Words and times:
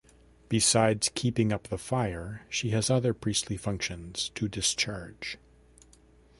Besides 0.49 1.11
keeping 1.13 1.53
up 1.53 1.67
the 1.67 1.77
fire 1.77 2.43
she 2.49 2.71
has 2.71 2.89
other 2.89 3.13
priestly 3.13 3.55
functions 3.55 4.29
to 4.33 4.47
discharge. 4.47 5.37